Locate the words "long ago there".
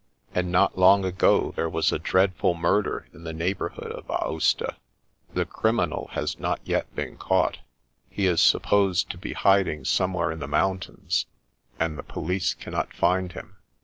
0.79-1.69